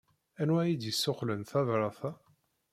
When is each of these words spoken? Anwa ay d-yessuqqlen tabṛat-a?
Anwa 0.41 0.59
ay 0.63 0.73
d-yessuqqlen 0.75 1.41
tabṛat-a? 1.49 2.11